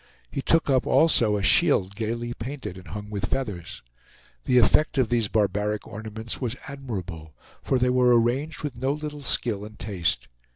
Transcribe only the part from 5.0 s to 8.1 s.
these barbaric ornaments was admirable, for they